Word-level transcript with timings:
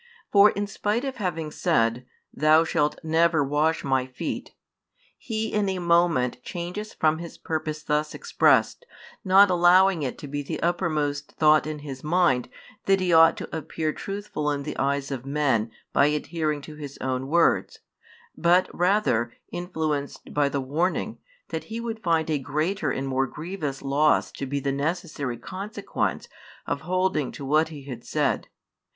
For 0.31 0.49
in 0.49 0.65
spite 0.65 1.05
of 1.05 1.17
having 1.17 1.51
said: 1.51 2.07
Thou 2.33 2.63
shalt 2.63 2.97
never 3.03 3.43
wash 3.43 3.83
my 3.83 4.07
feet, 4.07 4.55
he 5.15 5.53
in 5.53 5.69
a 5.69 5.77
moment 5.77 6.41
changes 6.41 6.91
from 6.91 7.19
his 7.19 7.37
purpose 7.37 7.83
thus 7.83 8.15
expressed, 8.15 8.87
not 9.23 9.51
allowing 9.51 10.01
it 10.01 10.17
to 10.17 10.27
be 10.27 10.41
the 10.41 10.59
uppermost 10.63 11.33
thought 11.33 11.67
in 11.67 11.77
his 11.85 12.03
mind 12.03 12.49
that 12.85 12.99
he 12.99 13.13
ought 13.13 13.37
to 13.37 13.55
appear 13.55 13.93
truthful 13.93 14.49
in 14.49 14.63
the 14.63 14.75
eyes 14.79 15.11
of 15.11 15.23
men 15.23 15.69
by 15.93 16.07
adhering 16.07 16.61
to 16.63 16.73
his 16.73 16.97
own 16.97 17.27
words, 17.27 17.77
but 18.35 18.67
rather 18.73 19.31
[influenced 19.51 20.33
by 20.33 20.49
the 20.49 20.59
warning] 20.59 21.19
that 21.49 21.65
he 21.65 21.79
would 21.79 22.01
find 22.01 22.27
a 22.31 22.39
greater 22.39 22.89
and 22.89 23.07
more 23.07 23.27
grievous 23.27 23.83
loss 23.83 24.31
to 24.31 24.47
be 24.47 24.59
the 24.59 24.71
necessary 24.71 25.37
consequence 25.37 26.27
of 26.65 26.81
holding 26.81 27.31
to 27.31 27.45
what 27.45 27.67
he 27.69 27.83
had 27.83 28.03
said. 28.03 28.47